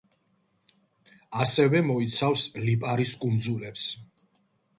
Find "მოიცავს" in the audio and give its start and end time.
1.89-2.47